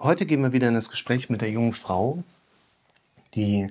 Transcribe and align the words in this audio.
Heute 0.00 0.26
gehen 0.26 0.42
wir 0.42 0.52
wieder 0.52 0.68
in 0.68 0.74
das 0.74 0.90
Gespräch 0.90 1.28
mit 1.28 1.40
der 1.40 1.50
jungen 1.50 1.72
Frau, 1.72 2.22
die 3.34 3.66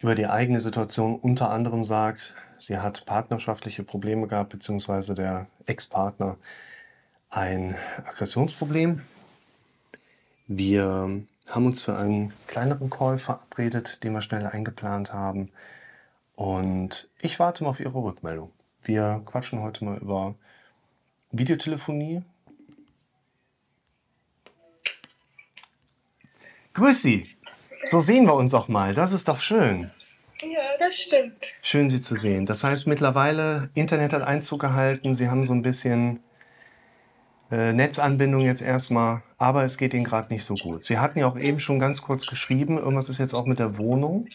über 0.00 0.16
die 0.16 0.26
eigene 0.26 0.58
Situation 0.58 1.14
unter 1.14 1.52
anderem 1.52 1.84
sagt, 1.84 2.34
sie 2.58 2.78
hat 2.78 3.06
partnerschaftliche 3.06 3.84
Probleme 3.84 4.26
gehabt, 4.26 4.50
beziehungsweise 4.50 5.14
der 5.14 5.46
Ex-Partner 5.66 6.36
ein 7.30 7.76
Aggressionsproblem. 8.04 9.02
Wir 10.48 11.22
haben 11.48 11.66
uns 11.66 11.84
für 11.84 11.96
einen 11.96 12.32
kleineren 12.48 12.90
Call 12.90 13.18
verabredet, 13.18 14.02
den 14.02 14.12
wir 14.12 14.22
schnell 14.22 14.46
eingeplant 14.46 15.12
haben. 15.12 15.50
Und 16.34 17.08
ich 17.20 17.38
warte 17.38 17.62
mal 17.62 17.70
auf 17.70 17.78
Ihre 17.78 17.94
Rückmeldung. 17.94 18.50
Wir 18.82 19.22
quatschen 19.24 19.60
heute 19.60 19.84
mal 19.84 19.98
über 19.98 20.34
Videotelefonie. 21.30 22.22
Grüß 26.74 27.02
Sie. 27.02 27.28
So 27.84 28.00
sehen 28.00 28.26
wir 28.26 28.34
uns 28.34 28.54
auch 28.54 28.68
mal. 28.68 28.94
Das 28.94 29.12
ist 29.12 29.28
doch 29.28 29.40
schön. 29.40 29.90
Ja, 30.40 30.60
das 30.78 30.96
stimmt. 30.96 31.44
Schön, 31.62 31.90
Sie 31.90 32.00
zu 32.00 32.16
sehen. 32.16 32.46
Das 32.46 32.64
heißt, 32.64 32.86
mittlerweile 32.86 33.70
Internet 33.74 34.12
hat 34.12 34.22
Einzug 34.22 34.60
gehalten. 34.60 35.14
Sie 35.14 35.28
haben 35.28 35.44
so 35.44 35.52
ein 35.52 35.62
bisschen 35.62 36.22
äh, 37.50 37.72
Netzanbindung 37.72 38.42
jetzt 38.42 38.62
erstmal, 38.62 39.22
aber 39.36 39.64
es 39.64 39.76
geht 39.76 39.92
Ihnen 39.92 40.04
gerade 40.04 40.32
nicht 40.32 40.44
so 40.44 40.54
gut. 40.54 40.84
Sie 40.84 40.98
hatten 40.98 41.18
ja 41.18 41.26
auch 41.26 41.36
eben 41.36 41.58
schon 41.58 41.78
ganz 41.78 42.00
kurz 42.00 42.26
geschrieben, 42.26 42.78
irgendwas 42.78 43.08
ist 43.08 43.18
jetzt 43.18 43.34
auch 43.34 43.44
mit 43.44 43.58
der 43.58 43.76
Wohnung. 43.76 44.28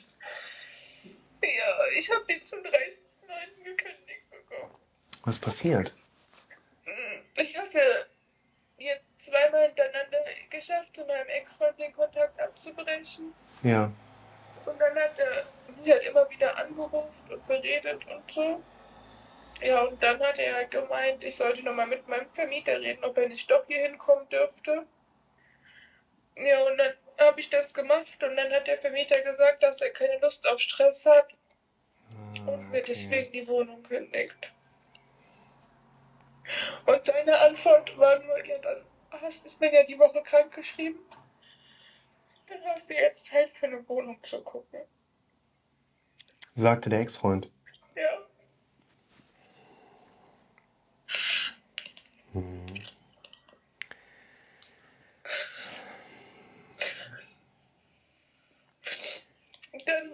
Ja, 1.42 1.50
ich 1.98 2.12
habe 2.12 2.32
ihn 2.32 2.46
zum 2.46 2.60
30.09. 2.60 3.64
gekündigt 3.64 4.30
bekommen. 4.30 4.72
Was 5.24 5.40
passiert? 5.40 5.96
Ich 7.38 7.58
hatte 7.58 7.80
jetzt 8.78 9.04
zweimal 9.18 9.72
geschafft, 10.66 10.96
zu 10.96 11.06
meinem 11.06 11.28
Ex-Freund 11.30 11.80
den 11.80 11.94
Kontakt 11.94 12.40
abzubrechen. 12.40 13.34
Ja. 13.64 13.92
Und 14.66 14.80
dann 14.80 14.96
hat 14.96 15.18
er 15.20 15.46
mich 15.78 15.92
halt 15.92 16.04
immer 16.04 16.30
wieder 16.30 16.58
angerufen 16.58 17.14
und 17.30 17.48
beredet 17.48 18.06
und 18.08 18.32
so. 18.32 18.64
Ja, 19.62 19.84
und 19.84 20.02
dann 20.02 20.20
hat 20.20 20.38
er 20.38 20.56
halt 20.56 20.72
gemeint, 20.72 21.24
ich 21.24 21.36
sollte 21.36 21.64
nochmal 21.64 21.88
mit 21.88 22.08
meinem 22.08 22.28
Vermieter 22.30 22.80
reden, 22.82 23.04
ob 23.04 23.18
er 23.18 23.30
nicht 23.30 23.50
doch 23.50 23.66
hier 23.68 23.84
hinkommen 23.84 24.28
dürfte. 24.30 24.86
Ja, 26.36 26.64
und 26.64 26.78
dann 26.78 26.94
habe 27.20 27.40
ich 27.40 27.50
das 27.50 27.74
gemacht 27.74 28.22
und 28.22 28.36
dann 28.36 28.52
hat 28.52 28.68
der 28.68 28.78
Vermieter 28.80 29.22
gesagt, 29.22 29.64
dass 29.64 29.80
er 29.80 29.92
keine 29.92 30.20
Lust 30.20 30.46
auf 30.48 30.60
Stress 30.60 31.06
hat 31.06 31.28
und 32.46 32.70
mir 32.72 32.80
okay. 32.80 32.84
deswegen 32.88 33.32
die 33.32 33.48
Wohnung 33.48 33.84
kündigt. 33.84 34.52
Und 36.86 37.06
seine 37.06 37.40
Antwort 37.40 37.98
war 37.98 38.20
nur, 38.20 38.46
ja, 38.46 38.58
dann 38.58 38.84
hast 39.26 39.46
ist 39.46 39.60
mir 39.60 39.74
ja 39.74 39.84
die 39.84 39.98
Woche 39.98 40.22
krank 40.24 40.54
geschrieben. 40.54 41.00
Dann 42.48 42.64
hast 42.66 42.90
du 42.90 42.94
jetzt 42.94 43.26
Zeit 43.26 43.52
für 43.58 43.66
eine 43.66 43.88
Wohnung 43.90 44.24
zu 44.24 44.42
gucken. 44.42 44.82
Sagte 46.54 46.90
der 46.90 47.02
Ex-Freund. 47.02 47.50
Ja. 47.96 48.26
Hm. 52.34 52.66
Dann 59.86 60.14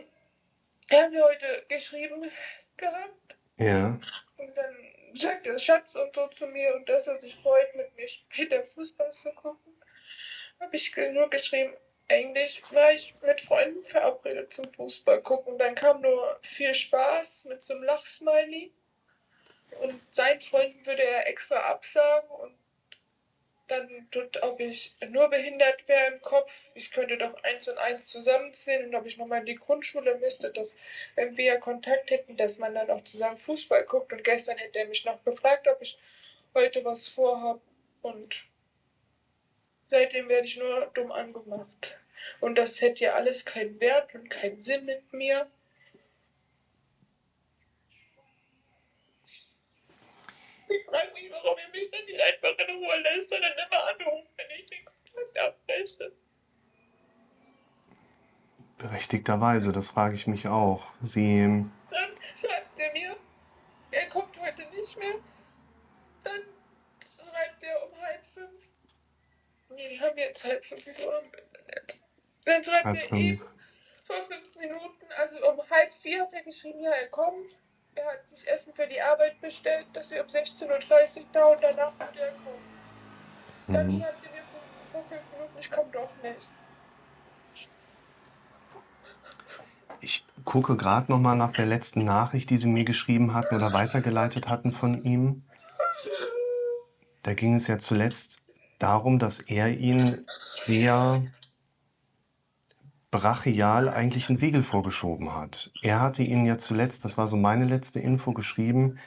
haben 0.91 1.13
wir 1.13 1.23
heute 1.23 1.65
geschrieben 1.69 2.29
gehabt 2.77 3.35
Ja. 3.57 3.97
und 4.37 4.55
dann 4.55 4.75
sagt 5.13 5.45
der 5.45 5.57
Schatz 5.57 5.95
und 5.95 6.13
so 6.15 6.27
zu 6.27 6.47
mir 6.47 6.75
und 6.75 6.87
dass 6.87 7.07
er 7.07 7.17
sich 7.19 7.35
freut, 7.35 7.75
mit 7.75 7.95
mir 7.95 8.07
später 8.07 8.63
Fußball 8.63 9.11
zu 9.11 9.31
gucken. 9.31 9.73
Habe 10.59 10.75
ich 10.75 10.95
nur 10.95 11.29
geschrieben, 11.29 11.75
eigentlich 12.07 12.61
war 12.71 12.91
ich 12.91 13.15
mit 13.21 13.41
Freunden 13.41 13.83
verabredet 13.83 14.53
zum 14.53 14.67
Fußball 14.67 15.21
gucken. 15.21 15.57
Dann 15.57 15.75
kam 15.75 16.01
nur 16.01 16.39
viel 16.43 16.73
Spaß 16.73 17.45
mit 17.45 17.63
so 17.63 17.73
einem 17.73 17.83
Lachsmiley. 17.83 18.71
Und 19.79 19.99
seinen 20.13 20.41
Freunden 20.41 20.85
würde 20.85 21.03
er 21.03 21.27
extra 21.27 21.57
absagen 21.57 22.29
und 22.29 22.60
dann 23.71 24.07
tut, 24.11 24.43
ob 24.43 24.59
ich 24.59 24.93
nur 25.07 25.29
behindert 25.29 25.87
wäre 25.87 26.13
im 26.13 26.21
Kopf. 26.21 26.51
Ich 26.75 26.91
könnte 26.91 27.17
doch 27.17 27.41
eins 27.43 27.69
und 27.69 27.77
eins 27.77 28.07
zusammenzählen 28.07 28.87
und 28.87 28.95
ob 28.95 29.05
ich 29.05 29.17
nochmal 29.17 29.39
in 29.39 29.45
die 29.45 29.55
Grundschule 29.55 30.15
müsste, 30.17 30.51
dass 30.51 30.75
wenn 31.15 31.37
wir 31.37 31.57
Kontakt 31.57 32.11
hätten, 32.11 32.35
dass 32.35 32.59
man 32.59 32.75
dann 32.75 32.89
auch 32.89 33.03
zusammen 33.03 33.37
Fußball 33.37 33.85
guckt. 33.85 34.11
Und 34.11 34.25
gestern 34.25 34.57
hätte 34.57 34.79
er 34.79 34.87
mich 34.87 35.05
noch 35.05 35.23
gefragt, 35.23 35.67
ob 35.69 35.81
ich 35.81 35.97
heute 36.53 36.83
was 36.83 37.07
vorhab. 37.07 37.61
Und 38.01 38.43
seitdem 39.89 40.27
werde 40.27 40.47
ich 40.47 40.57
nur 40.57 40.91
dumm 40.93 41.11
angemacht. 41.11 41.97
Und 42.41 42.57
das 42.57 42.81
hätte 42.81 43.05
ja 43.05 43.13
alles 43.13 43.45
keinen 43.45 43.79
Wert 43.79 44.13
und 44.13 44.29
keinen 44.29 44.59
Sinn 44.59 44.85
mit 44.85 45.13
mir. 45.13 45.49
Ich 50.73 50.85
frage 50.85 51.11
mich, 51.13 51.29
warum 51.31 51.57
ihr 51.57 51.79
mich 51.79 51.91
dann 51.91 52.05
nicht 52.05 52.21
einfach 52.21 52.57
in 52.57 52.75
Ruhe 52.77 52.99
lässt, 53.01 53.29
sondern 53.29 53.51
immer 53.51 53.87
anruft, 53.89 54.29
wenn 54.37 54.45
ich 54.57 54.65
den 54.69 54.85
Kontakt 54.85 55.39
abbreche. 55.39 56.11
Berechtigterweise, 58.77 59.71
das 59.71 59.91
frage 59.91 60.15
ich 60.15 60.27
mich 60.27 60.47
auch. 60.47 60.91
Sie. 61.01 61.65
Dann 61.91 62.11
schreibt 62.39 62.79
er 62.79 62.93
mir, 62.93 63.15
er 63.91 64.09
kommt 64.09 64.39
heute 64.39 64.65
nicht 64.75 64.97
mehr. 64.97 65.15
Dann 66.23 66.41
schreibt 67.17 67.63
er 67.63 67.83
um 67.87 68.01
halb 68.01 68.25
fünf. 68.33 68.61
Nee, 69.69 69.89
wir 69.91 69.99
haben 69.99 70.17
jetzt 70.17 70.43
halb 70.43 70.63
fünf, 70.65 70.87
Uhr 70.87 71.21
denn? 71.21 71.41
Dann 72.45 72.63
schreibt 72.63 72.85
Halb 72.85 72.95
er 72.97 73.01
fünf. 73.01 73.21
eben 73.21 73.49
vor 74.03 74.15
fünf 74.27 74.55
Minuten, 74.55 75.05
also 75.17 75.37
um 75.49 75.69
halb 75.69 75.93
vier 75.93 76.21
hat 76.21 76.33
er 76.33 76.43
geschrieben, 76.43 76.81
ja, 76.81 76.91
er 76.91 77.07
kommt. 77.09 77.51
Er 77.95 78.05
hat 78.05 78.27
sich 78.27 78.49
Essen 78.49 78.73
für 78.73 78.87
die 78.87 79.01
Arbeit 79.01 79.39
bestellt, 79.41 79.87
dass 79.93 80.11
wir 80.11 80.21
um 80.21 80.27
16.30 80.27 81.17
Uhr 81.19 81.25
da 81.33 81.45
und 81.45 81.61
danach 81.61 81.91
wird 81.99 82.17
er 82.17 82.31
kommen. 82.31 82.81
Dann 83.67 83.87
Mhm. 83.87 83.99
schreibt 83.99 84.25
er 84.25 84.31
mir 84.31 84.43
vor, 84.51 84.61
vor 84.91 85.03
fünf 85.09 85.21
Minuten, 85.33 85.57
ich 85.59 85.71
komme 85.71 85.91
doch 85.91 86.13
nicht. 86.23 86.47
Ich 89.99 90.25
gucke 90.45 90.75
gerade 90.77 91.11
noch 91.11 91.19
mal 91.19 91.35
nach 91.35 91.51
der 91.53 91.65
letzten 91.67 92.03
Nachricht, 92.05 92.49
die 92.49 92.57
Sie 92.57 92.67
mir 92.67 92.85
geschrieben 92.85 93.33
hatten 93.33 93.55
oder 93.55 93.71
weitergeleitet 93.71 94.49
hatten 94.49 94.71
von 94.71 95.03
ihm. 95.03 95.43
Da 97.21 97.33
ging 97.35 97.53
es 97.53 97.67
ja 97.67 97.77
zuletzt 97.77 98.41
darum, 98.79 99.19
dass 99.19 99.39
er 99.39 99.69
Ihnen 99.77 100.25
sehr 100.27 101.21
brachial 103.11 103.89
eigentlich 103.89 104.29
einen 104.29 104.39
Riegel 104.39 104.63
vorgeschoben 104.63 105.35
hat. 105.35 105.71
Er 105.81 105.99
hatte 105.99 106.23
Ihnen 106.23 106.45
ja 106.45 106.57
zuletzt, 106.57 107.05
das 107.05 107.17
war 107.17 107.27
so 107.27 107.37
meine 107.37 107.65
letzte 107.65 107.99
Info, 107.99 108.31
geschrieben, 108.31 108.99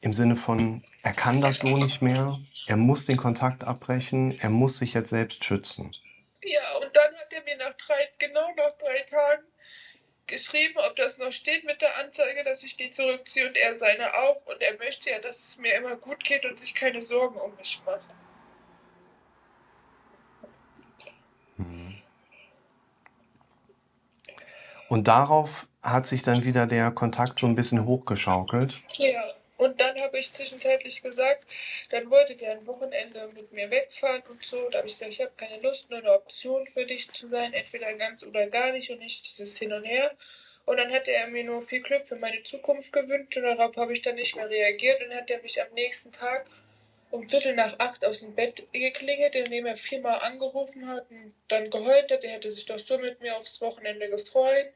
im 0.00 0.12
Sinne 0.12 0.36
von, 0.36 0.82
er 1.02 1.12
kann 1.12 1.40
das 1.40 1.58
so 1.58 1.76
nicht 1.76 2.00
mehr, 2.00 2.38
er 2.66 2.76
muss 2.76 3.04
den 3.04 3.16
Kontakt 3.16 3.64
abbrechen, 3.64 4.38
er 4.40 4.48
muss 4.48 4.78
sich 4.78 4.94
jetzt 4.94 5.10
selbst 5.10 5.44
schützen. 5.44 5.94
Ja, 6.42 6.76
und 6.76 6.94
dann 6.96 7.14
hat 7.16 7.32
er 7.32 7.42
mir 7.42 7.56
nach 7.56 7.76
drei, 7.76 8.08
genau 8.18 8.48
nach 8.56 8.78
drei 8.78 9.00
Tagen 9.10 9.42
geschrieben, 10.30 10.76
ob 10.88 10.96
das 10.96 11.18
noch 11.18 11.32
steht 11.32 11.64
mit 11.64 11.82
der 11.82 11.98
Anzeige, 11.98 12.44
dass 12.44 12.62
ich 12.62 12.76
die 12.76 12.88
zurückziehe 12.88 13.48
und 13.48 13.56
er 13.56 13.76
seine 13.78 14.14
auch. 14.14 14.46
Und 14.46 14.62
er 14.62 14.78
möchte 14.78 15.10
ja, 15.10 15.18
dass 15.18 15.36
es 15.36 15.58
mir 15.58 15.74
immer 15.74 15.96
gut 15.96 16.24
geht 16.24 16.44
und 16.46 16.58
sich 16.58 16.74
keine 16.74 17.02
Sorgen 17.02 17.38
um 17.38 17.54
mich 17.56 17.82
macht. 17.84 18.14
Und 24.90 25.06
darauf 25.06 25.68
hat 25.82 26.08
sich 26.08 26.24
dann 26.24 26.42
wieder 26.42 26.66
der 26.66 26.90
Kontakt 26.90 27.38
so 27.38 27.46
ein 27.46 27.54
bisschen 27.54 27.86
hochgeschaukelt. 27.86 28.80
Ja, 28.96 29.22
und 29.56 29.80
dann 29.80 29.96
habe 30.00 30.18
ich 30.18 30.32
zwischenzeitlich 30.32 31.00
gesagt, 31.00 31.44
dann 31.90 32.10
wollte 32.10 32.34
der 32.34 32.52
ein 32.52 32.66
Wochenende 32.66 33.28
mit 33.32 33.52
mir 33.52 33.70
wegfahren 33.70 34.22
und 34.28 34.44
so. 34.44 34.68
Da 34.68 34.78
habe 34.78 34.88
ich 34.88 34.94
gesagt, 34.94 35.12
ich 35.12 35.20
habe 35.20 35.30
keine 35.36 35.60
Lust, 35.62 35.88
nur 35.90 36.00
eine 36.00 36.12
Option 36.12 36.66
für 36.66 36.84
dich 36.84 37.08
zu 37.12 37.28
sein, 37.28 37.52
entweder 37.52 37.94
ganz 37.94 38.24
oder 38.24 38.48
gar 38.48 38.72
nicht 38.72 38.90
und 38.90 38.98
nicht 38.98 39.30
dieses 39.30 39.56
Hin 39.56 39.72
und 39.72 39.84
Her. 39.84 40.10
Und 40.64 40.78
dann 40.78 40.92
hatte 40.92 41.12
er 41.12 41.28
mir 41.28 41.44
nur 41.44 41.60
viel 41.60 41.82
Glück 41.82 42.04
für 42.04 42.16
meine 42.16 42.42
Zukunft 42.42 42.92
gewünscht 42.92 43.36
und 43.36 43.44
darauf 43.44 43.76
habe 43.76 43.92
ich 43.92 44.02
dann 44.02 44.16
nicht 44.16 44.34
mehr 44.34 44.50
reagiert 44.50 45.00
und 45.04 45.14
hat 45.14 45.30
er 45.30 45.40
mich 45.40 45.62
am 45.62 45.72
nächsten 45.72 46.10
Tag 46.10 46.46
um 47.10 47.28
Viertel 47.28 47.54
nach 47.54 47.78
acht 47.78 48.04
aus 48.04 48.20
dem 48.20 48.34
Bett 48.34 48.66
geklingelt, 48.72 49.34
indem 49.34 49.66
er 49.66 49.76
viermal 49.76 50.20
angerufen 50.20 50.86
hat 50.88 51.10
und 51.10 51.34
dann 51.48 51.70
geheult 51.70 52.10
hat. 52.10 52.24
Er 52.24 52.32
hätte 52.32 52.52
sich 52.52 52.66
doch 52.66 52.78
so 52.78 52.98
mit 52.98 53.20
mir 53.20 53.36
aufs 53.36 53.60
Wochenende 53.60 54.08
gefreut. 54.08 54.72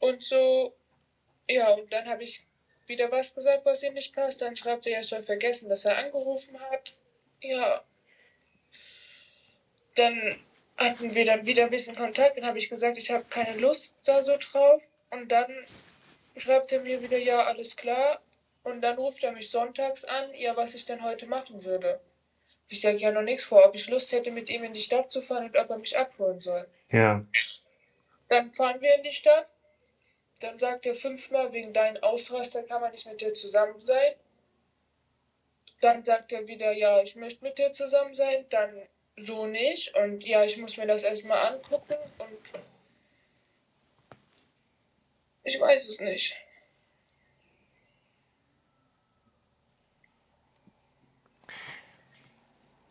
Und 0.00 0.22
so, 0.22 0.74
ja, 1.48 1.70
und 1.72 1.92
dann 1.92 2.08
habe 2.08 2.24
ich 2.24 2.42
wieder 2.86 3.10
was 3.12 3.34
gesagt, 3.34 3.64
was 3.64 3.82
ihm 3.82 3.94
nicht 3.94 4.14
passt. 4.14 4.42
Dann 4.42 4.56
schreibt 4.56 4.86
er, 4.86 4.98
er 4.98 5.04
soll 5.04 5.22
vergessen, 5.22 5.68
dass 5.68 5.84
er 5.84 5.98
angerufen 5.98 6.58
hat. 6.58 6.94
Ja. 7.42 7.84
Dann 9.94 10.40
hatten 10.76 11.14
wir 11.14 11.24
dann 11.24 11.46
wieder 11.46 11.64
ein 11.64 11.70
bisschen 11.70 11.96
Kontakt. 11.96 12.38
Dann 12.38 12.46
habe 12.46 12.58
ich 12.58 12.68
gesagt, 12.68 12.98
ich 12.98 13.10
habe 13.10 13.24
keine 13.30 13.58
Lust 13.58 13.96
da 14.04 14.22
so 14.22 14.36
drauf. 14.36 14.82
Und 15.10 15.30
dann 15.30 15.66
schreibt 16.36 16.72
er 16.72 16.80
mir 16.80 17.02
wieder, 17.02 17.18
ja, 17.18 17.44
alles 17.44 17.76
klar. 17.76 18.20
Und 18.62 18.82
dann 18.82 18.96
ruft 18.96 19.22
er 19.24 19.32
mich 19.32 19.50
sonntags 19.50 20.04
an, 20.04 20.34
ja, 20.34 20.56
was 20.56 20.74
ich 20.74 20.84
denn 20.84 21.02
heute 21.02 21.26
machen 21.26 21.64
würde. 21.64 22.00
Ich 22.68 22.82
sage 22.82 22.98
ja 22.98 23.10
noch 23.10 23.22
nichts 23.22 23.44
vor, 23.44 23.64
ob 23.66 23.74
ich 23.74 23.88
Lust 23.88 24.12
hätte, 24.12 24.30
mit 24.30 24.48
ihm 24.48 24.62
in 24.62 24.72
die 24.72 24.80
Stadt 24.80 25.10
zu 25.10 25.22
fahren 25.22 25.46
und 25.46 25.56
ob 25.56 25.70
er 25.70 25.78
mich 25.78 25.98
abholen 25.98 26.40
soll. 26.40 26.68
Ja. 26.90 27.24
Dann 28.28 28.52
fahren 28.52 28.80
wir 28.80 28.94
in 28.94 29.02
die 29.02 29.12
Stadt. 29.12 29.48
Dann 30.38 30.58
sagt 30.58 30.86
er 30.86 30.94
fünfmal, 30.94 31.52
wegen 31.52 31.72
deinen 31.72 32.02
Ausraster 32.02 32.62
kann 32.62 32.80
man 32.80 32.92
nicht 32.92 33.06
mit 33.06 33.20
dir 33.20 33.34
zusammen 33.34 33.84
sein. 33.84 34.14
Dann 35.80 36.04
sagt 36.04 36.30
er 36.32 36.46
wieder, 36.46 36.72
ja, 36.72 37.02
ich 37.02 37.16
möchte 37.16 37.42
mit 37.42 37.58
dir 37.58 37.72
zusammen 37.72 38.14
sein. 38.14 38.46
Dann 38.50 38.82
so 39.16 39.46
nicht. 39.46 39.94
Und 39.96 40.24
ja, 40.24 40.44
ich 40.44 40.56
muss 40.56 40.76
mir 40.76 40.86
das 40.86 41.02
erstmal 41.02 41.54
angucken. 41.54 41.96
Und 42.18 42.38
ich 45.42 45.60
weiß 45.60 45.88
es 45.88 46.00
nicht. 46.00 46.36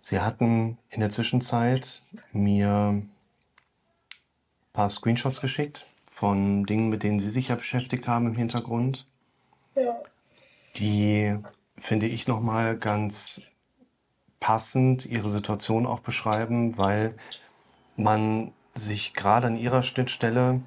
Sie 0.09 0.21
hatten 0.21 0.79
in 0.89 1.01
der 1.01 1.11
Zwischenzeit 1.11 2.01
mir 2.31 2.71
ein 2.71 3.11
paar 4.73 4.89
Screenshots 4.89 5.39
geschickt 5.39 5.85
von 6.11 6.65
Dingen, 6.65 6.89
mit 6.89 7.03
denen 7.03 7.19
Sie 7.19 7.29
sich 7.29 7.49
ja 7.49 7.55
beschäftigt 7.55 8.07
haben 8.07 8.25
im 8.25 8.33
Hintergrund. 8.33 9.05
Ja. 9.75 10.01
Die 10.77 11.37
finde 11.77 12.07
ich 12.07 12.27
nochmal 12.27 12.75
ganz 12.75 13.43
passend 14.39 15.05
Ihre 15.05 15.29
Situation 15.29 15.85
auch 15.85 15.99
beschreiben, 15.99 16.79
weil 16.79 17.13
man 17.95 18.51
sich 18.73 19.13
gerade 19.13 19.45
an 19.45 19.57
Ihrer 19.57 19.83
Schnittstelle 19.83 20.61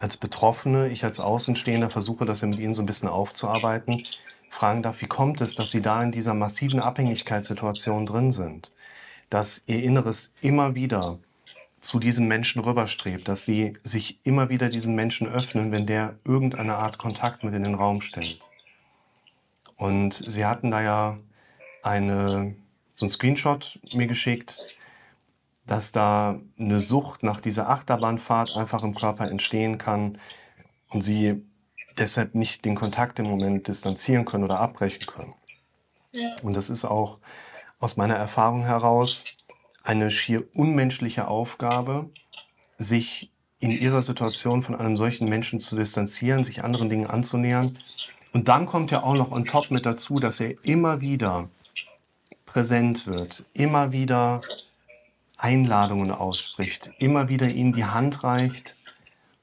als 0.00 0.18
Betroffene, 0.18 0.88
ich 0.88 1.02
als 1.02 1.18
Außenstehender 1.18 1.88
versuche 1.88 2.26
das 2.26 2.42
ja 2.42 2.48
mit 2.48 2.58
Ihnen 2.58 2.74
so 2.74 2.82
ein 2.82 2.86
bisschen 2.86 3.08
aufzuarbeiten, 3.08 4.04
fragen 4.54 4.82
darf, 4.82 5.02
wie 5.02 5.06
kommt 5.06 5.40
es, 5.40 5.54
dass 5.54 5.72
Sie 5.72 5.82
da 5.82 6.02
in 6.02 6.12
dieser 6.12 6.32
massiven 6.32 6.80
Abhängigkeitssituation 6.80 8.06
drin 8.06 8.30
sind? 8.30 8.72
Dass 9.28 9.64
Ihr 9.66 9.82
Inneres 9.82 10.32
immer 10.40 10.74
wieder 10.74 11.18
zu 11.80 11.98
diesem 11.98 12.28
Menschen 12.28 12.62
rüberstrebt, 12.62 13.26
dass 13.26 13.44
Sie 13.44 13.76
sich 13.82 14.18
immer 14.22 14.48
wieder 14.48 14.68
diesem 14.68 14.94
Menschen 14.94 15.26
öffnen, 15.26 15.72
wenn 15.72 15.86
der 15.86 16.16
irgendeine 16.24 16.76
Art 16.76 16.98
Kontakt 16.98 17.42
mit 17.42 17.52
in 17.52 17.64
den 17.64 17.74
Raum 17.74 18.00
stellt. 18.00 18.38
Und 19.76 20.14
Sie 20.14 20.46
hatten 20.46 20.70
da 20.70 20.82
ja 20.82 21.16
eine, 21.82 22.54
so 22.94 23.04
einen 23.04 23.10
Screenshot 23.10 23.80
mir 23.92 24.06
geschickt, 24.06 24.60
dass 25.66 25.90
da 25.90 26.38
eine 26.58 26.78
Sucht 26.78 27.24
nach 27.24 27.40
dieser 27.40 27.68
Achterbahnfahrt 27.68 28.56
einfach 28.56 28.84
im 28.84 28.94
Körper 28.94 29.28
entstehen 29.28 29.78
kann 29.78 30.18
und 30.90 31.00
Sie 31.00 31.42
deshalb 31.98 32.34
nicht 32.34 32.64
den 32.64 32.74
Kontakt 32.74 33.18
im 33.18 33.26
Moment 33.26 33.68
distanzieren 33.68 34.24
können 34.24 34.44
oder 34.44 34.60
abbrechen 34.60 35.06
können. 35.06 35.34
Ja. 36.12 36.34
Und 36.42 36.54
das 36.54 36.70
ist 36.70 36.84
auch 36.84 37.18
aus 37.80 37.96
meiner 37.96 38.14
Erfahrung 38.14 38.64
heraus 38.64 39.38
eine 39.82 40.10
schier 40.10 40.44
unmenschliche 40.54 41.28
Aufgabe, 41.28 42.08
sich 42.78 43.30
in 43.60 43.70
ihrer 43.70 44.02
Situation 44.02 44.62
von 44.62 44.74
einem 44.74 44.96
solchen 44.96 45.28
Menschen 45.28 45.60
zu 45.60 45.76
distanzieren, 45.76 46.44
sich 46.44 46.64
anderen 46.64 46.88
Dingen 46.88 47.06
anzunähern. 47.06 47.78
Und 48.32 48.48
dann 48.48 48.66
kommt 48.66 48.90
ja 48.90 49.02
auch 49.02 49.14
noch 49.14 49.30
on 49.30 49.44
top 49.44 49.70
mit 49.70 49.86
dazu, 49.86 50.18
dass 50.18 50.40
er 50.40 50.54
immer 50.64 51.00
wieder 51.00 51.48
präsent 52.46 53.06
wird, 53.06 53.44
immer 53.52 53.92
wieder 53.92 54.40
Einladungen 55.36 56.10
ausspricht, 56.10 56.92
immer 56.98 57.28
wieder 57.28 57.48
ihnen 57.48 57.72
die 57.72 57.84
Hand 57.84 58.24
reicht, 58.24 58.76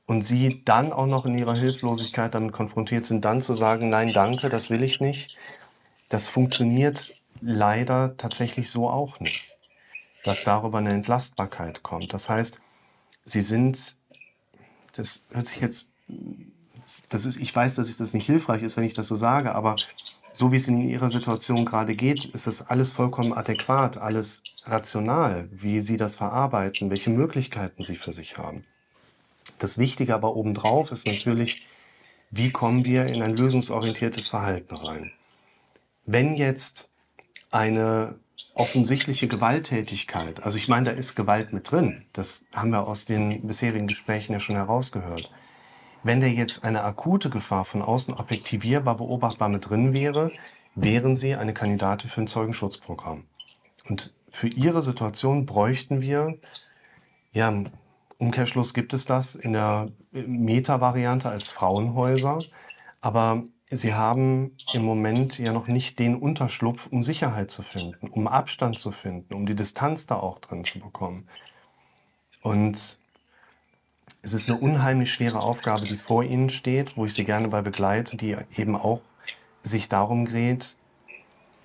und 0.05 0.23
sie 0.23 0.61
dann 0.65 0.91
auch 0.91 1.05
noch 1.05 1.25
in 1.25 1.37
ihrer 1.37 1.55
Hilflosigkeit 1.55 2.33
damit 2.33 2.51
konfrontiert 2.51 3.05
sind, 3.05 3.23
dann 3.25 3.41
zu 3.41 3.53
sagen, 3.53 3.89
nein, 3.89 4.11
danke, 4.13 4.49
das 4.49 4.69
will 4.69 4.83
ich 4.83 4.99
nicht, 4.99 5.35
das 6.09 6.27
funktioniert 6.27 7.15
leider 7.41 8.15
tatsächlich 8.17 8.69
so 8.69 8.89
auch 8.89 9.19
nicht, 9.19 9.41
dass 10.23 10.43
darüber 10.43 10.79
eine 10.79 10.91
Entlastbarkeit 10.91 11.83
kommt. 11.83 12.13
Das 12.13 12.29
heißt, 12.29 12.59
sie 13.25 13.41
sind, 13.41 13.95
das 14.93 15.25
hört 15.31 15.47
sich 15.47 15.61
jetzt, 15.61 15.89
das 17.09 17.25
ist, 17.25 17.37
ich 17.37 17.55
weiß, 17.55 17.75
dass 17.75 17.95
das 17.95 18.13
nicht 18.13 18.25
hilfreich 18.25 18.63
ist, 18.63 18.77
wenn 18.77 18.83
ich 18.83 18.93
das 18.93 19.07
so 19.07 19.15
sage, 19.15 19.55
aber 19.55 19.75
so 20.33 20.51
wie 20.51 20.57
es 20.57 20.67
in 20.67 20.87
ihrer 20.87 21.09
Situation 21.09 21.65
gerade 21.65 21.95
geht, 21.95 22.25
ist 22.25 22.47
das 22.47 22.67
alles 22.67 22.91
vollkommen 22.91 23.33
adäquat, 23.33 23.97
alles 23.97 24.43
rational, 24.65 25.49
wie 25.51 25.79
sie 25.81 25.97
das 25.97 26.15
verarbeiten, 26.15 26.89
welche 26.89 27.09
Möglichkeiten 27.09 27.83
sie 27.83 27.95
für 27.95 28.13
sich 28.13 28.37
haben. 28.37 28.65
Das 29.61 29.77
Wichtige 29.77 30.15
aber 30.15 30.35
obendrauf 30.35 30.91
ist 30.91 31.05
natürlich, 31.05 31.61
wie 32.31 32.49
kommen 32.49 32.83
wir 32.83 33.05
in 33.05 33.21
ein 33.21 33.37
lösungsorientiertes 33.37 34.27
Verhalten 34.27 34.73
rein? 34.75 35.11
Wenn 36.03 36.33
jetzt 36.33 36.89
eine 37.51 38.19
offensichtliche 38.55 39.27
Gewalttätigkeit, 39.27 40.41
also 40.41 40.57
ich 40.57 40.67
meine, 40.67 40.85
da 40.85 40.91
ist 40.93 41.13
Gewalt 41.13 41.53
mit 41.53 41.71
drin, 41.71 42.05
das 42.11 42.43
haben 42.51 42.71
wir 42.71 42.87
aus 42.87 43.05
den 43.05 43.45
bisherigen 43.45 43.85
Gesprächen 43.85 44.33
ja 44.33 44.39
schon 44.39 44.55
herausgehört. 44.55 45.29
Wenn 46.01 46.21
da 46.21 46.25
jetzt 46.25 46.63
eine 46.63 46.83
akute 46.83 47.29
Gefahr 47.29 47.63
von 47.63 47.83
außen 47.83 48.15
objektivierbar, 48.15 48.97
beobachtbar 48.97 49.49
mit 49.49 49.69
drin 49.69 49.93
wäre, 49.93 50.31
wären 50.73 51.15
Sie 51.15 51.35
eine 51.35 51.53
Kandidatin 51.53 52.09
für 52.09 52.21
ein 52.21 52.27
Zeugenschutzprogramm. 52.27 53.25
Und 53.87 54.15
für 54.31 54.47
Ihre 54.47 54.81
Situation 54.81 55.45
bräuchten 55.45 56.01
wir 56.01 56.39
ja, 57.31 57.63
Umkehrschluss 58.21 58.75
gibt 58.75 58.93
es 58.93 59.05
das 59.05 59.33
in 59.33 59.53
der 59.53 59.89
Meta-Variante 60.11 61.27
als 61.27 61.49
Frauenhäuser, 61.49 62.43
aber 63.01 63.43
sie 63.71 63.95
haben 63.95 64.55
im 64.73 64.85
Moment 64.85 65.39
ja 65.39 65.51
noch 65.51 65.65
nicht 65.65 65.97
den 65.97 66.15
Unterschlupf, 66.15 66.85
um 66.85 67.03
Sicherheit 67.03 67.49
zu 67.49 67.63
finden, 67.63 68.07
um 68.09 68.27
Abstand 68.27 68.77
zu 68.77 68.91
finden, 68.91 69.33
um 69.33 69.47
die 69.47 69.55
Distanz 69.55 70.05
da 70.05 70.17
auch 70.17 70.37
drin 70.37 70.63
zu 70.63 70.79
bekommen. 70.79 71.27
Und 72.43 72.99
es 74.21 74.33
ist 74.35 74.51
eine 74.51 74.59
unheimlich 74.59 75.11
schwere 75.11 75.39
Aufgabe, 75.39 75.87
die 75.87 75.97
vor 75.97 76.23
Ihnen 76.23 76.51
steht, 76.51 76.97
wo 76.97 77.05
ich 77.05 77.15
Sie 77.15 77.25
gerne 77.25 77.47
bei 77.47 77.63
begleite, 77.63 78.17
die 78.17 78.37
eben 78.55 78.75
auch 78.75 79.01
sich 79.63 79.89
darum 79.89 80.27
dreht, 80.27 80.75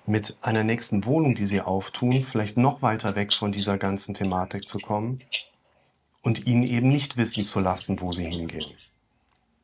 mit 0.07 0.39
einer 0.41 0.63
nächsten 0.63 1.05
Wohnung, 1.05 1.35
die 1.35 1.45
Sie 1.45 1.61
auftun, 1.61 2.23
vielleicht 2.23 2.57
noch 2.57 2.81
weiter 2.81 3.15
weg 3.15 3.31
von 3.31 3.51
dieser 3.51 3.77
ganzen 3.77 4.15
Thematik 4.15 4.67
zu 4.67 4.79
kommen 4.79 5.21
und 6.27 6.45
ihnen 6.45 6.63
eben 6.63 6.89
nicht 6.89 7.15
wissen 7.15 7.45
zu 7.45 7.61
lassen, 7.61 8.01
wo 8.01 8.11
sie 8.11 8.25
hingehen. 8.25 8.75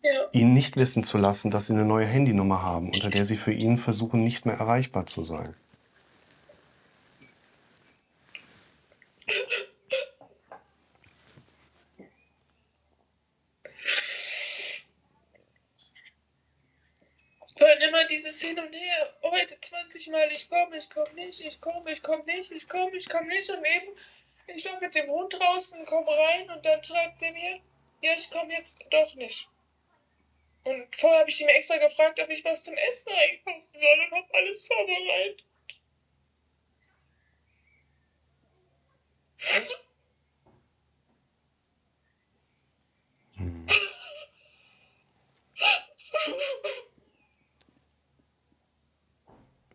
Ja. 0.01 0.29
Ihnen 0.31 0.53
nicht 0.53 0.77
wissen 0.77 1.03
zu 1.03 1.17
lassen, 1.17 1.51
dass 1.51 1.67
sie 1.67 1.73
eine 1.73 1.83
neue 1.83 2.05
Handynummer 2.05 2.61
haben, 2.61 2.91
unter 2.93 3.09
der 3.09 3.25
sie 3.25 3.35
für 3.35 3.51
ihn 3.51 3.77
versuchen, 3.77 4.23
nicht 4.23 4.45
mehr 4.45 4.55
erreichbar 4.55 5.05
zu 5.05 5.23
sein. 5.23 5.55
hören 17.63 17.81
immer 17.81 18.05
dieses 18.05 18.41
Hin 18.41 18.59
und 18.59 18.73
Her. 18.73 19.13
Heute 19.21 19.57
20 19.59 20.09
Mal, 20.09 20.29
ich 20.31 20.49
komme, 20.49 20.77
ich 20.77 20.89
komme 20.89 21.13
nicht, 21.15 21.41
ich 21.41 21.61
komme, 21.61 21.91
ich 21.91 22.03
komme 22.03 22.23
nicht, 22.25 22.51
ich 22.51 22.67
komme, 22.67 22.95
ich 22.95 23.09
komme 23.09 23.27
nicht. 23.27 23.49
Und 23.49 23.65
eben 23.65 23.97
ich 24.47 24.65
war 24.65 24.79
mit 24.79 24.95
dem 24.95 25.09
Hund 25.09 25.33
draußen, 25.33 25.85
komm 25.85 26.07
rein 26.07 26.49
und 26.49 26.65
dann 26.65 26.83
schreibt 26.83 27.19
sie 27.19 27.31
mir, 27.31 27.59
ja, 28.01 28.13
ich 28.15 28.29
komme 28.29 28.53
jetzt 28.53 28.79
doch 28.89 29.15
nicht. 29.15 29.47
Und 30.63 30.95
vorher 30.95 31.21
habe 31.21 31.29
ich 31.29 31.37
sie 31.37 31.45
mir 31.45 31.55
extra 31.55 31.77
gefragt, 31.77 32.19
ob 32.19 32.29
ich 32.29 32.43
was 32.45 32.63
zum 32.63 32.75
Essen 32.75 33.11
einkaufen 33.11 33.67
soll 33.73 33.99
und 34.05 34.11
habe 34.11 34.33
alles 34.33 34.65
vorbereitet. 34.65 35.43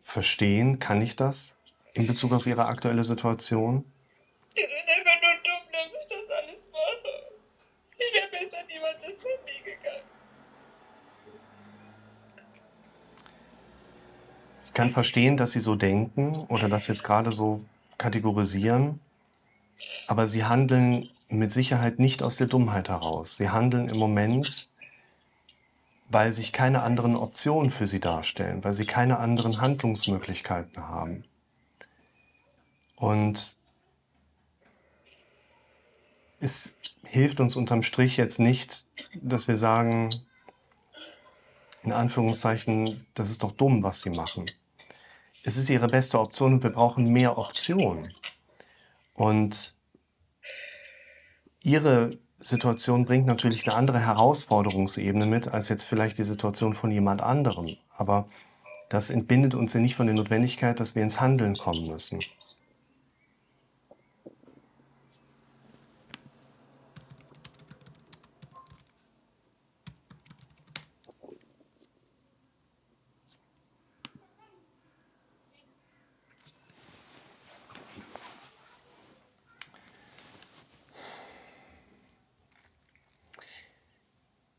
Verstehen 0.03 0.79
kann 0.79 1.03
ich 1.03 1.17
das 1.17 1.55
in 1.93 2.07
Bezug 2.07 2.33
auf 2.33 2.47
Ihre 2.47 2.65
aktuelle 2.65 3.05
Situation? 3.05 3.85
Ich 4.55 4.67
bin 4.67 4.75
einfach 4.75 5.21
nur 5.21 5.35
dumm, 5.45 5.71
dass 5.71 5.87
ich 5.87 6.09
das 6.09 6.37
alles 6.37 6.61
mache. 6.73 7.33
Ich 7.99 8.15
wäre 8.15 8.29
besser 8.29 8.65
niemals 8.65 9.05
ins 9.05 9.25
Handy 9.25 9.63
gegangen. 9.63 10.03
Ich 14.65 14.68
kann 14.79 14.91
verstehen, 14.91 15.37
dass 15.37 15.51
Sie 15.51 15.59
so 15.59 15.75
denken 15.75 16.37
oder 16.47 16.69
das 16.69 16.87
jetzt 16.87 17.03
gerade 17.03 17.33
so 17.33 17.65
kategorisieren, 17.99 19.01
aber 20.07 20.29
Sie 20.29 20.45
handeln 20.45 21.11
mit 21.29 21.51
Sicherheit 21.51 21.99
nicht 21.99 22.23
aus 22.23 22.37
der 22.37 22.47
Dummheit 22.47 22.89
heraus. 22.89 23.37
Sie 23.37 23.51
handeln 23.51 23.89
im 23.89 23.97
Moment, 23.97 24.69
weil 26.11 26.33
sich 26.33 26.53
keine 26.53 26.83
anderen 26.83 27.17
Optionen 27.17 27.71
für 27.71 27.89
Sie 27.89 27.99
darstellen, 27.99 28.63
weil 28.63 28.73
Sie 28.73 28.87
keine 28.87 29.19
anderen 29.19 29.61
Handlungsmöglichkeiten 29.61 30.87
haben. 30.87 31.25
Und 32.95 33.57
es 36.39 36.79
hilft 37.03 37.41
uns 37.41 37.57
unterm 37.57 37.83
Strich 37.83 38.17
jetzt 38.17 38.39
nicht, 38.39 38.87
dass 39.23 39.49
wir 39.49 39.57
sagen, 39.57 40.23
in 41.83 41.91
Anführungszeichen, 41.91 43.07
das 43.15 43.31
ist 43.31 43.43
doch 43.43 43.51
dumm, 43.51 43.83
was 43.83 44.03
sie 44.03 44.11
machen. 44.11 44.49
Es 45.45 45.57
ist 45.57 45.71
ihre 45.71 45.89
beste 45.89 46.21
Option 46.21 46.55
und 46.55 46.63
wir 46.63 46.71
brauchen 46.71 47.13
mehr 47.13 47.39
Optionen. 47.39 48.13
Und 49.15 49.75
ihre 51.61 52.11
Situation 52.41 53.05
bringt 53.05 53.27
natürlich 53.27 53.67
eine 53.67 53.77
andere 53.77 53.99
Herausforderungsebene 53.99 55.27
mit 55.27 55.49
als 55.49 55.69
jetzt 55.69 55.85
vielleicht 55.85 56.19
die 56.19 56.25
Situation 56.25 56.73
von 56.73 56.91
jemand 56.91 57.21
anderem. 57.23 57.77
Aber 57.97 58.29
das 58.89 59.11
entbindet 59.11 59.55
uns 59.55 59.73
ja 59.73 59.81
nicht 59.81 59.97
von 59.97 60.07
der 60.07 60.15
Notwendigkeit, 60.15 60.79
dass 60.81 60.95
wir 60.95 61.03
ins 61.03 61.21
Handeln 61.21 61.57
kommen 61.57 61.89
müssen. 61.89 62.21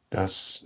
Das 0.09 0.65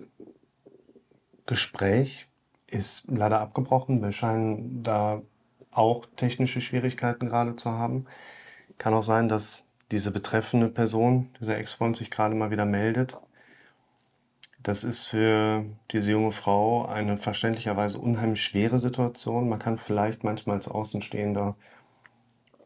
Gespräch 1.46 2.28
ist 2.68 3.10
leider 3.10 3.40
abgebrochen. 3.42 4.02
Wir 4.02 4.12
scheinen 4.12 4.84
da 4.84 5.22
auch 5.72 6.06
technische 6.16 6.62
Schwierigkeiten 6.62 7.28
gerade 7.28 7.56
zu 7.56 7.72
haben. 7.72 8.06
Kann 8.78 8.94
auch 8.94 9.04
sein, 9.04 9.28
dass 9.28 9.66
diese 9.92 10.12
betreffende 10.12 10.70
Person, 10.70 11.30
dieser 11.40 11.58
Ex-Freund, 11.58 11.96
sich 11.96 12.10
gerade 12.10 12.36
mal 12.36 12.52
wieder 12.52 12.66
meldet. 12.66 13.18
Das 14.64 14.84
ist 14.84 15.08
für 15.08 15.66
diese 15.92 16.12
junge 16.12 16.32
Frau 16.32 16.86
eine 16.86 17.18
verständlicherweise 17.18 18.00
unheimlich 18.00 18.44
schwere 18.44 18.80
Situation. 18.80 19.50
Man 19.50 19.60
kann 19.60 19.78
vielleicht 19.78 20.24
manchmal 20.24 20.56
als 20.56 20.70
Außenstehender 20.70 21.56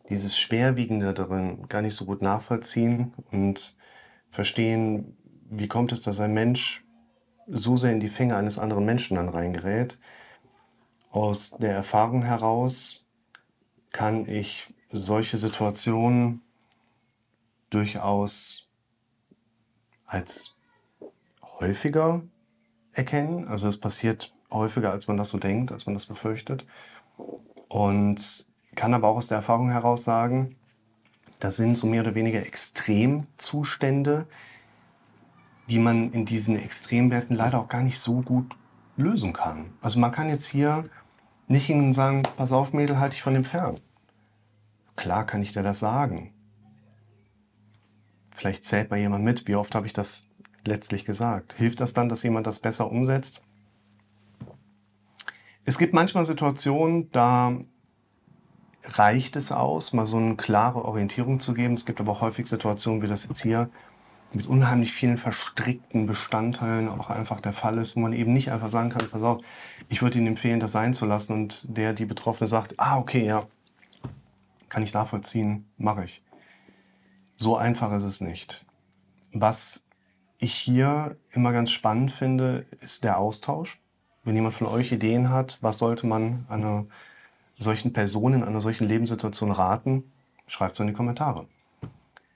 dieses 0.10 0.38
Schwerwiegende 0.38 1.14
darin 1.14 1.68
gar 1.68 1.82
nicht 1.82 1.96
so 1.96 2.06
gut 2.06 2.22
nachvollziehen 2.22 3.14
und 3.32 3.78
verstehen, 4.30 5.18
wie 5.50 5.68
kommt 5.68 5.92
es, 5.92 6.02
dass 6.02 6.20
ein 6.20 6.34
Mensch 6.34 6.84
so 7.48 7.78
sehr 7.78 7.92
in 7.92 8.00
die 8.00 8.08
Finger 8.08 8.38
eines 8.38 8.60
anderen 8.60 8.86
Menschen 8.86 9.16
dann 9.16 9.30
reingerät? 9.30 10.00
Aus 11.12 11.52
der 11.58 11.74
Erfahrung 11.74 12.24
heraus 12.24 13.06
kann 13.92 14.28
ich 14.28 14.74
solche 14.92 15.38
Situationen 15.38 16.42
durchaus 17.70 18.68
als 20.06 20.56
häufiger 21.60 22.22
erkennen. 22.94 23.48
Also 23.48 23.68
es 23.68 23.80
passiert 23.80 24.34
häufiger, 24.52 24.92
als 24.92 25.08
man 25.08 25.18
das 25.18 25.30
so 25.30 25.38
denkt, 25.38 25.72
als 25.72 25.86
man 25.86 25.96
das 25.96 26.06
befürchtet. 26.06 26.66
Und 27.68 28.46
kann 28.76 28.94
aber 28.94 29.08
auch 29.08 29.18
aus 29.18 29.28
der 29.28 29.38
Erfahrung 29.38 29.70
heraus 29.70 30.04
sagen, 30.04 30.56
das 31.40 31.58
sind 31.58 31.78
so 31.78 31.88
mehr 31.88 32.02
oder 32.02 32.16
weniger 32.16 32.46
Extremzustände, 32.46 34.28
die 35.70 35.80
man 35.80 36.12
in 36.14 36.26
diesen 36.26 36.58
Extremwerten 36.58 37.36
leider 37.36 37.60
auch 37.60 37.68
gar 37.68 37.84
nicht 37.84 38.00
so 38.00 38.22
gut 38.22 38.56
lösen 38.96 39.34
kann. 39.34 39.74
Also 39.82 40.00
man 40.00 40.12
kann 40.12 40.30
jetzt 40.30 40.46
hier 40.46 40.90
nicht 41.48 41.70
und 41.70 41.94
sagen, 41.94 42.24
pass 42.36 42.52
auf 42.52 42.74
Mädel, 42.74 43.00
halte 43.00 43.16
ich 43.16 43.22
von 43.22 43.34
dem 43.34 43.44
fern. 43.44 43.80
Klar 44.96 45.26
kann 45.26 45.42
ich 45.42 45.54
dir 45.54 45.64
das 45.64 45.80
sagen. 45.80 46.34
Vielleicht 48.36 48.66
zählt 48.66 48.90
mal 48.90 48.98
jemand 49.00 49.24
mit, 49.24 49.48
wie 49.48 49.56
oft 49.56 49.76
habe 49.76 49.88
ich 49.88 49.94
das 49.94 50.28
letztlich 50.66 51.06
gesagt. 51.06 51.54
Hilft 51.54 51.80
das 51.80 51.94
dann, 51.94 52.10
dass 52.10 52.24
jemand 52.24 52.48
das 52.48 52.60
besser 52.60 52.92
umsetzt? 52.92 53.42
Es 55.66 55.78
gibt 55.78 55.94
manchmal 55.94 56.26
Situationen, 56.26 57.12
da 57.12 57.58
reicht 58.84 59.36
es 59.36 59.52
aus, 59.52 59.94
mal 59.94 60.06
so 60.06 60.18
eine 60.18 60.36
klare 60.36 60.86
Orientierung 60.86 61.40
zu 61.40 61.54
geben. 61.54 61.74
Es 61.74 61.86
gibt 61.86 62.00
aber 62.00 62.22
häufig 62.22 62.48
Situationen, 62.48 63.02
wie 63.02 63.08
das 63.08 63.28
jetzt 63.28 63.42
hier, 63.42 63.70
mit 64.34 64.46
unheimlich 64.46 64.94
vielen 64.94 65.18
verstrickten 65.18 66.06
Bestandteilen 66.06 66.90
auch 66.90 67.10
einfach 67.10 67.40
der 67.40 67.54
Fall 67.54 67.78
ist, 67.78 67.96
wo 67.96 68.02
man 68.02 68.14
eben 68.14 68.34
nicht 68.34 68.52
einfach 68.52 68.70
sagen 68.70 68.90
kann, 68.90 69.10
pass 69.10 69.24
auf, 69.24 69.42
ich 69.90 70.02
würde 70.02 70.18
Ihnen 70.18 70.28
empfehlen, 70.28 70.60
das 70.60 70.74
sein 70.74 70.94
zu 70.94 71.06
lassen 71.06 71.34
und 71.34 71.66
der, 71.78 71.94
die 71.94 72.06
Betroffene 72.06 72.48
sagt, 72.48 72.76
ah, 72.78 72.98
okay, 72.98 73.26
ja, 73.26 73.48
kann 74.70 74.84
ich 74.84 74.94
nachvollziehen, 74.94 75.66
mache 75.78 76.06
ich. 76.06 76.22
So 77.38 77.56
einfach 77.56 77.92
ist 77.94 78.04
es 78.04 78.20
nicht. 78.20 78.66
Was 79.32 79.86
ich 80.40 80.54
hier 80.54 81.18
immer 81.32 81.52
ganz 81.52 81.72
spannend 81.72 82.12
finde, 82.12 82.66
ist 82.82 83.04
der 83.04 83.18
Austausch. 83.18 83.80
Wenn 84.24 84.36
jemand 84.36 84.56
von 84.56 84.68
euch 84.68 84.92
Ideen 84.92 85.30
hat, 85.30 85.58
was 85.62 85.78
sollte 85.78 86.06
man 86.06 86.46
einer 86.50 86.86
solchen 87.58 87.94
Person 87.94 88.34
in 88.34 88.44
einer 88.44 88.62
solchen 88.62 88.88
Lebenssituation 88.88 89.52
raten, 89.52 90.12
schreibt 90.48 90.74
es 90.74 90.80
in 90.80 90.88
die 90.88 90.94
Kommentare. 90.94 91.48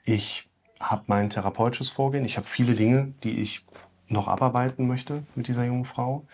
Ich 0.03 0.49
habe 0.81 1.03
mein 1.07 1.29
therapeutisches 1.29 1.89
Vorgehen. 1.89 2.25
Ich 2.25 2.37
habe 2.37 2.47
viele 2.47 2.73
Dinge, 2.73 3.13
die 3.23 3.39
ich 3.39 3.65
noch 4.07 4.27
abarbeiten 4.27 4.87
möchte 4.87 5.23
mit 5.35 5.47
dieser 5.47 5.63
jungen 5.63 5.85
Frau. 5.85 6.25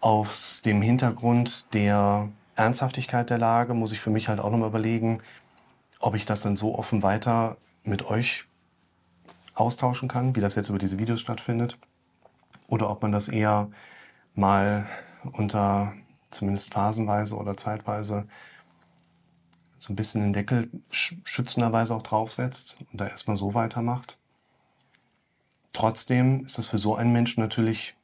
Aus 0.00 0.62
dem 0.64 0.80
Hintergrund 0.80 1.66
der 1.74 2.30
Ernsthaftigkeit 2.56 3.28
der 3.28 3.38
Lage 3.38 3.74
muss 3.74 3.92
ich 3.92 4.00
für 4.00 4.10
mich 4.10 4.28
halt 4.28 4.40
auch 4.40 4.50
nochmal 4.50 4.70
überlegen, 4.70 5.20
ob 5.98 6.14
ich 6.14 6.24
das 6.24 6.42
dann 6.42 6.56
so 6.56 6.78
offen 6.78 7.02
weiter 7.02 7.58
mit 7.84 8.06
euch 8.06 8.46
austauschen 9.54 10.08
kann, 10.08 10.34
wie 10.34 10.40
das 10.40 10.54
jetzt 10.54 10.70
über 10.70 10.78
diese 10.78 10.98
Videos 10.98 11.20
stattfindet. 11.20 11.78
Oder 12.68 12.88
ob 12.88 13.02
man 13.02 13.12
das 13.12 13.28
eher 13.28 13.68
mal 14.34 14.86
unter 15.32 15.92
zumindest 16.30 16.72
phasenweise 16.72 17.36
oder 17.36 17.56
zeitweise 17.56 18.26
so 19.80 19.92
ein 19.92 19.96
bisschen 19.96 20.20
den 20.20 20.32
Deckel 20.34 20.68
schützenderweise 20.90 21.94
auch 21.94 22.02
draufsetzt 22.02 22.76
und 22.92 23.00
da 23.00 23.08
erstmal 23.08 23.38
so 23.38 23.54
weitermacht. 23.54 24.18
Trotzdem 25.72 26.44
ist 26.44 26.58
es 26.58 26.68
für 26.68 26.76
so 26.76 26.96
einen 26.96 27.12
Menschen 27.12 27.40
natürlich 27.40 27.96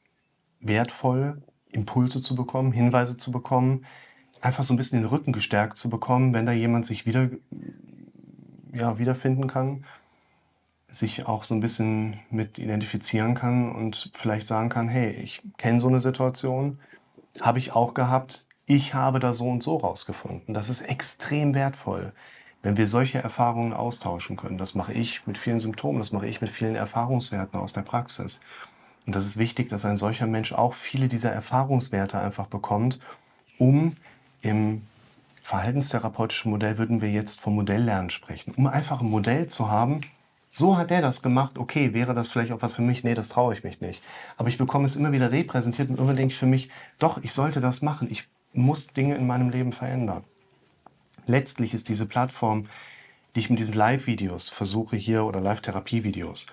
wertvoll, 0.60 1.42
Impulse 1.70 2.22
zu 2.22 2.34
bekommen, 2.34 2.72
Hinweise 2.72 3.18
zu 3.18 3.30
bekommen, 3.30 3.84
einfach 4.40 4.64
so 4.64 4.72
ein 4.72 4.78
bisschen 4.78 5.02
den 5.02 5.08
Rücken 5.08 5.32
gestärkt 5.32 5.76
zu 5.76 5.90
bekommen, 5.90 6.32
wenn 6.32 6.46
da 6.46 6.52
jemand 6.52 6.86
sich 6.86 7.04
wieder, 7.04 7.28
ja, 8.72 8.98
wiederfinden 8.98 9.46
kann, 9.46 9.84
sich 10.88 11.26
auch 11.26 11.44
so 11.44 11.54
ein 11.54 11.60
bisschen 11.60 12.20
mit 12.30 12.58
identifizieren 12.58 13.34
kann 13.34 13.70
und 13.70 14.10
vielleicht 14.14 14.46
sagen 14.46 14.70
kann, 14.70 14.88
hey, 14.88 15.10
ich 15.10 15.42
kenne 15.58 15.78
so 15.78 15.88
eine 15.88 16.00
Situation, 16.00 16.78
habe 17.42 17.58
ich 17.58 17.72
auch 17.72 17.92
gehabt, 17.92 18.46
ich 18.66 18.94
habe 18.94 19.20
da 19.20 19.32
so 19.32 19.48
und 19.48 19.62
so 19.62 19.76
rausgefunden. 19.76 20.52
Das 20.54 20.68
ist 20.68 20.82
extrem 20.82 21.54
wertvoll, 21.54 22.12
wenn 22.62 22.76
wir 22.76 22.86
solche 22.86 23.18
Erfahrungen 23.18 23.72
austauschen 23.72 24.36
können. 24.36 24.58
Das 24.58 24.74
mache 24.74 24.92
ich 24.92 25.26
mit 25.26 25.38
vielen 25.38 25.60
Symptomen, 25.60 25.98
das 25.98 26.12
mache 26.12 26.26
ich 26.26 26.40
mit 26.40 26.50
vielen 26.50 26.74
Erfahrungswerten 26.74 27.58
aus 27.58 27.72
der 27.72 27.82
Praxis. 27.82 28.40
Und 29.06 29.14
das 29.14 29.24
ist 29.24 29.38
wichtig, 29.38 29.68
dass 29.68 29.84
ein 29.84 29.96
solcher 29.96 30.26
Mensch 30.26 30.52
auch 30.52 30.74
viele 30.74 31.06
dieser 31.06 31.30
Erfahrungswerte 31.30 32.18
einfach 32.18 32.48
bekommt, 32.48 32.98
um 33.58 33.96
im 34.42 34.82
verhaltenstherapeutischen 35.42 36.50
Modell 36.50 36.76
würden 36.76 37.00
wir 37.00 37.10
jetzt 37.10 37.40
vom 37.40 37.54
Modelllernen 37.54 38.10
sprechen, 38.10 38.52
um 38.56 38.66
einfach 38.66 39.00
ein 39.00 39.08
Modell 39.08 39.46
zu 39.46 39.70
haben, 39.70 40.00
so 40.50 40.76
hat 40.76 40.90
der 40.90 41.02
das 41.02 41.22
gemacht, 41.22 41.58
okay, 41.58 41.92
wäre 41.92 42.14
das 42.14 42.30
vielleicht 42.30 42.50
auch 42.50 42.62
was 42.62 42.74
für 42.74 42.82
mich? 42.82 43.04
Nee, 43.04 43.14
das 43.14 43.28
traue 43.28 43.52
ich 43.54 43.62
mich 43.62 43.80
nicht. 43.80 44.02
Aber 44.38 44.48
ich 44.48 44.58
bekomme 44.58 44.86
es 44.86 44.96
immer 44.96 45.12
wieder 45.12 45.30
repräsentiert 45.30 45.90
und 45.90 45.98
immer 45.98 46.14
denke 46.14 46.32
ich 46.32 46.38
für 46.38 46.46
mich, 46.46 46.70
doch, 46.98 47.22
ich 47.22 47.32
sollte 47.32 47.60
das 47.60 47.82
machen. 47.82 48.08
Ich 48.10 48.26
muss 48.56 48.88
Dinge 48.88 49.14
in 49.14 49.26
meinem 49.26 49.50
Leben 49.50 49.72
verändern. 49.72 50.24
Letztlich 51.26 51.74
ist 51.74 51.88
diese 51.88 52.06
Plattform, 52.06 52.66
die 53.34 53.40
ich 53.40 53.50
mit 53.50 53.58
diesen 53.58 53.74
Live-Videos 53.74 54.48
versuche 54.48 54.96
hier 54.96 55.24
oder 55.24 55.40
Live-Therapie-Videos 55.40 56.46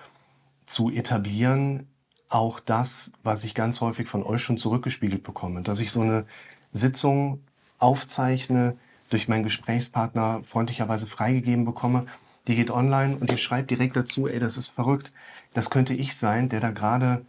zu 0.66 0.90
etablieren, 0.90 1.86
auch 2.28 2.58
das, 2.58 3.12
was 3.22 3.44
ich 3.44 3.54
ganz 3.54 3.80
häufig 3.80 4.08
von 4.08 4.22
euch 4.22 4.42
schon 4.42 4.58
zurückgespiegelt 4.58 5.22
bekomme, 5.22 5.62
dass 5.62 5.80
ich 5.80 5.92
so 5.92 6.00
eine 6.00 6.26
Sitzung 6.72 7.40
aufzeichne, 7.78 8.76
durch 9.10 9.28
meinen 9.28 9.44
Gesprächspartner 9.44 10.42
freundlicherweise 10.44 11.06
freigegeben 11.06 11.64
bekomme. 11.64 12.06
Die 12.48 12.56
geht 12.56 12.70
online 12.70 13.16
und 13.16 13.30
ihr 13.30 13.38
schreibt 13.38 13.70
direkt 13.70 13.96
dazu, 13.96 14.26
ey, 14.26 14.38
das 14.38 14.56
ist 14.56 14.70
verrückt. 14.70 15.12
Das 15.52 15.70
könnte 15.70 15.94
ich 15.94 16.16
sein, 16.16 16.48
der 16.48 16.60
da 16.60 16.70
gerade 16.70 17.24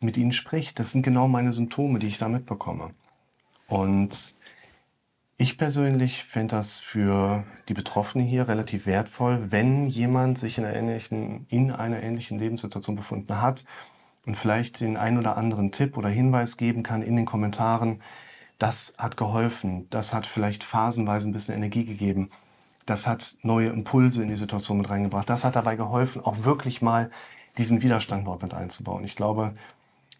mit 0.00 0.16
Ihnen 0.16 0.32
spricht. 0.32 0.78
Das 0.78 0.92
sind 0.92 1.02
genau 1.02 1.28
meine 1.28 1.52
Symptome, 1.52 1.98
die 1.98 2.08
ich 2.08 2.18
da 2.18 2.28
mitbekomme. 2.28 2.90
Und 3.70 4.34
ich 5.36 5.56
persönlich 5.56 6.24
fände 6.24 6.56
das 6.56 6.80
für 6.80 7.44
die 7.68 7.72
Betroffenen 7.72 8.26
hier 8.26 8.48
relativ 8.48 8.84
wertvoll, 8.84 9.46
wenn 9.52 9.86
jemand 9.86 10.38
sich 10.38 10.58
in 10.58 10.64
einer 10.64 10.74
ähnlichen, 10.74 11.46
in 11.48 11.70
einer 11.70 12.02
ähnlichen 12.02 12.40
Lebenssituation 12.40 12.96
befunden 12.96 13.40
hat 13.40 13.64
und 14.26 14.36
vielleicht 14.36 14.80
den 14.80 14.96
einen 14.96 15.18
oder 15.18 15.36
anderen 15.36 15.70
Tipp 15.70 15.96
oder 15.96 16.08
Hinweis 16.08 16.56
geben 16.56 16.82
kann 16.82 17.02
in 17.02 17.14
den 17.14 17.26
Kommentaren. 17.26 18.02
Das 18.58 18.94
hat 18.98 19.16
geholfen, 19.16 19.86
das 19.90 20.12
hat 20.12 20.26
vielleicht 20.26 20.64
phasenweise 20.64 21.28
ein 21.28 21.32
bisschen 21.32 21.54
Energie 21.54 21.84
gegeben, 21.84 22.28
das 22.86 23.06
hat 23.06 23.36
neue 23.42 23.68
Impulse 23.68 24.24
in 24.24 24.30
die 24.30 24.34
Situation 24.34 24.78
mit 24.78 24.90
reingebracht, 24.90 25.30
das 25.30 25.44
hat 25.44 25.54
dabei 25.54 25.76
geholfen, 25.76 26.22
auch 26.22 26.42
wirklich 26.42 26.82
mal 26.82 27.08
diesen 27.56 27.82
Widerstand 27.82 28.26
dort 28.26 28.42
mit 28.42 28.52
einzubauen. 28.52 29.04
Ich 29.04 29.14
glaube, 29.14 29.54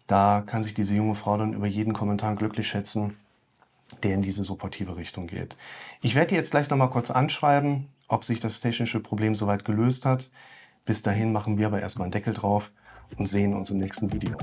da 0.07 0.41
kann 0.47 0.63
sich 0.63 0.73
diese 0.73 0.95
junge 0.95 1.15
Frau 1.15 1.37
dann 1.37 1.53
über 1.53 1.67
jeden 1.67 1.91
Kommentar 1.91 2.35
glücklich 2.35 2.67
schätzen 2.69 3.17
der 4.03 4.15
in 4.15 4.21
diese 4.21 4.43
supportive 4.43 4.95
Richtung 4.95 5.27
geht. 5.27 5.57
Ich 6.01 6.15
werde 6.15 6.29
die 6.29 6.35
jetzt 6.35 6.51
gleich 6.51 6.69
nochmal 6.69 6.89
kurz 6.89 7.11
anschreiben, 7.11 7.87
ob 8.07 8.23
sich 8.23 8.39
das 8.39 8.59
technische 8.59 8.99
Problem 8.99 9.35
soweit 9.35 9.65
gelöst 9.65 10.05
hat. 10.05 10.29
Bis 10.85 11.01
dahin 11.01 11.31
machen 11.31 11.57
wir 11.57 11.67
aber 11.67 11.81
erstmal 11.81 12.05
einen 12.05 12.11
Deckel 12.11 12.33
drauf 12.33 12.71
und 13.17 13.27
sehen 13.27 13.53
uns 13.53 13.69
im 13.69 13.77
nächsten 13.77 14.11
Video. 14.11 14.37